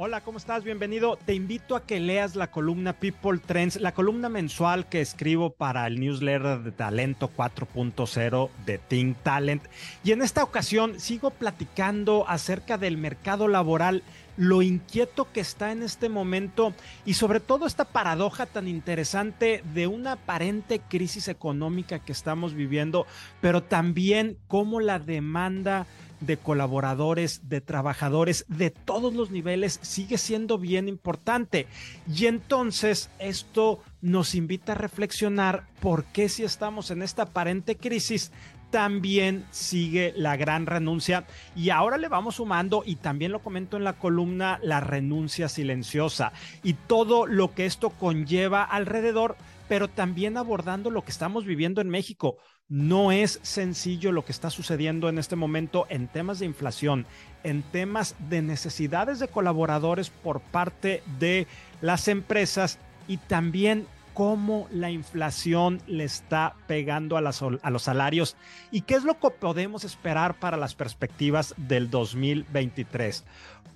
Hola, 0.00 0.20
¿cómo 0.20 0.38
estás? 0.38 0.62
Bienvenido. 0.62 1.16
Te 1.16 1.34
invito 1.34 1.74
a 1.74 1.84
que 1.84 1.98
leas 1.98 2.36
la 2.36 2.52
columna 2.52 2.92
People 2.92 3.40
Trends, 3.44 3.80
la 3.80 3.90
columna 3.90 4.28
mensual 4.28 4.88
que 4.88 5.00
escribo 5.00 5.50
para 5.50 5.88
el 5.88 5.98
newsletter 5.98 6.60
de 6.60 6.70
Talento 6.70 7.28
4.0 7.36 8.48
de 8.64 8.78
Think 8.78 9.16
Talent. 9.24 9.64
Y 10.04 10.12
en 10.12 10.22
esta 10.22 10.44
ocasión 10.44 11.00
sigo 11.00 11.30
platicando 11.30 12.28
acerca 12.28 12.78
del 12.78 12.96
mercado 12.96 13.48
laboral, 13.48 14.04
lo 14.36 14.62
inquieto 14.62 15.26
que 15.32 15.40
está 15.40 15.72
en 15.72 15.82
este 15.82 16.08
momento 16.08 16.72
y 17.04 17.14
sobre 17.14 17.40
todo 17.40 17.66
esta 17.66 17.84
paradoja 17.84 18.46
tan 18.46 18.68
interesante 18.68 19.64
de 19.74 19.88
una 19.88 20.12
aparente 20.12 20.78
crisis 20.78 21.26
económica 21.26 21.98
que 21.98 22.12
estamos 22.12 22.54
viviendo, 22.54 23.04
pero 23.40 23.64
también 23.64 24.38
cómo 24.46 24.78
la 24.78 25.00
demanda 25.00 25.88
de 26.20 26.36
colaboradores, 26.36 27.48
de 27.48 27.60
trabajadores 27.60 28.44
de 28.48 28.70
todos 28.70 29.14
los 29.14 29.30
niveles 29.30 29.78
sigue 29.82 30.18
siendo 30.18 30.58
bien 30.58 30.88
importante. 30.88 31.66
Y 32.12 32.26
entonces 32.26 33.10
esto 33.18 33.80
nos 34.00 34.34
invita 34.34 34.72
a 34.72 34.76
reflexionar 34.76 35.66
por 35.80 36.04
qué 36.04 36.28
si 36.28 36.44
estamos 36.44 36.90
en 36.90 37.02
esta 37.02 37.22
aparente 37.22 37.76
crisis 37.76 38.32
también 38.70 39.44
sigue 39.50 40.12
la 40.16 40.36
gran 40.36 40.66
renuncia. 40.66 41.26
Y 41.56 41.70
ahora 41.70 41.98
le 41.98 42.08
vamos 42.08 42.36
sumando 42.36 42.82
y 42.84 42.96
también 42.96 43.32
lo 43.32 43.40
comento 43.40 43.76
en 43.76 43.84
la 43.84 43.94
columna 43.94 44.58
la 44.62 44.80
renuncia 44.80 45.48
silenciosa 45.48 46.32
y 46.62 46.74
todo 46.74 47.26
lo 47.26 47.54
que 47.54 47.66
esto 47.66 47.90
conlleva 47.90 48.64
alrededor 48.64 49.36
pero 49.68 49.88
también 49.88 50.36
abordando 50.36 50.90
lo 50.90 51.04
que 51.04 51.10
estamos 51.10 51.44
viviendo 51.44 51.80
en 51.80 51.90
México. 51.90 52.38
No 52.68 53.12
es 53.12 53.38
sencillo 53.42 54.12
lo 54.12 54.24
que 54.24 54.32
está 54.32 54.50
sucediendo 54.50 55.08
en 55.08 55.18
este 55.18 55.36
momento 55.36 55.86
en 55.90 56.08
temas 56.08 56.38
de 56.38 56.46
inflación, 56.46 57.06
en 57.44 57.62
temas 57.62 58.16
de 58.28 58.42
necesidades 58.42 59.18
de 59.18 59.28
colaboradores 59.28 60.10
por 60.10 60.40
parte 60.40 61.02
de 61.18 61.46
las 61.80 62.08
empresas 62.08 62.78
y 63.06 63.18
también 63.18 63.86
cómo 64.18 64.66
la 64.72 64.90
inflación 64.90 65.80
le 65.86 66.02
está 66.02 66.56
pegando 66.66 67.16
a, 67.16 67.20
los 67.20 67.82
salarios 67.84 68.36
y 68.72 68.80
qué 68.80 68.94
es 68.94 69.04
lo 69.04 69.20
que 69.20 69.30
podemos 69.30 69.84
esperar 69.84 70.40
para 70.40 70.56
las 70.56 70.74
perspectivas 70.74 71.54
del 71.56 71.88
2023. 71.88 73.24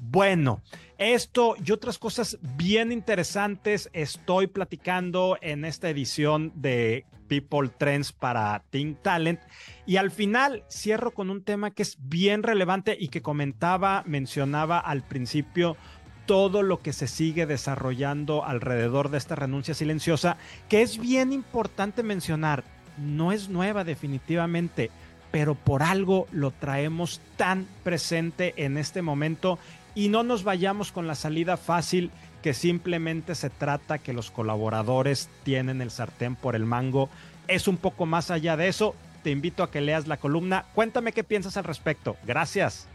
Bueno, 0.00 0.60
esto 0.98 1.54
y 1.64 1.70
otras 1.70 1.96
cosas 2.00 2.38
bien 2.56 2.90
interesantes 2.90 3.88
estoy 3.92 4.48
platicando 4.48 5.38
en 5.42 5.64
esta 5.64 5.88
edición 5.88 6.50
de 6.56 7.06
People 7.28 7.68
Trends 7.78 8.10
para 8.10 8.64
Think 8.70 9.00
Talent. 9.00 9.38
Y 9.86 9.96
al 9.96 10.10
final 10.10 10.64
cierro 10.68 11.12
con 11.12 11.30
un 11.30 11.44
tema 11.44 11.70
que 11.70 11.84
es 11.84 11.98
bien 12.00 12.42
relevante 12.42 12.96
y 12.98 13.08
que 13.08 13.22
comentaba, 13.22 14.02
mencionaba 14.06 14.80
al 14.80 15.06
principio 15.06 15.76
todo 16.26 16.62
lo 16.62 16.80
que 16.80 16.92
se 16.92 17.06
sigue 17.06 17.46
desarrollando 17.46 18.44
alrededor 18.44 19.10
de 19.10 19.18
esta 19.18 19.34
renuncia 19.34 19.74
silenciosa, 19.74 20.36
que 20.68 20.82
es 20.82 20.98
bien 20.98 21.32
importante 21.32 22.02
mencionar, 22.02 22.64
no 22.98 23.32
es 23.32 23.48
nueva 23.48 23.84
definitivamente, 23.84 24.90
pero 25.30 25.54
por 25.54 25.82
algo 25.82 26.26
lo 26.30 26.50
traemos 26.50 27.20
tan 27.36 27.66
presente 27.82 28.54
en 28.56 28.76
este 28.76 29.02
momento 29.02 29.58
y 29.94 30.08
no 30.08 30.22
nos 30.22 30.44
vayamos 30.44 30.92
con 30.92 31.06
la 31.06 31.14
salida 31.14 31.56
fácil 31.56 32.10
que 32.42 32.54
simplemente 32.54 33.34
se 33.34 33.50
trata 33.50 33.98
que 33.98 34.12
los 34.12 34.30
colaboradores 34.30 35.30
tienen 35.44 35.80
el 35.80 35.90
sartén 35.90 36.34
por 36.34 36.56
el 36.56 36.64
mango. 36.64 37.08
Es 37.48 37.68
un 37.68 37.76
poco 37.76 38.04
más 38.04 38.30
allá 38.30 38.56
de 38.56 38.68
eso. 38.68 38.94
Te 39.22 39.30
invito 39.30 39.62
a 39.62 39.70
que 39.70 39.80
leas 39.80 40.08
la 40.08 40.16
columna. 40.16 40.66
Cuéntame 40.74 41.12
qué 41.12 41.22
piensas 41.22 41.56
al 41.56 41.64
respecto. 41.64 42.16
Gracias. 42.26 42.88